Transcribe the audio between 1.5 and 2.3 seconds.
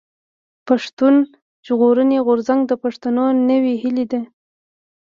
ژغورني